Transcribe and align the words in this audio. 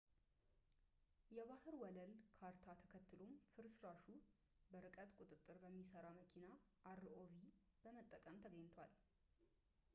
የባህር 1.37 1.75
ወለል 1.81 2.13
ካርታ 2.39 2.65
ተከትሎም 2.83 3.33
ፍርስራሹ 3.53 4.05
በርቀት 4.71 5.13
ቁጥጥር 5.25 5.59
በሚሰራ 5.65 6.07
መኪና 6.19 6.49
rov 7.01 7.35
በመጠቀም 7.83 8.39
ተገኝቷል 8.47 8.95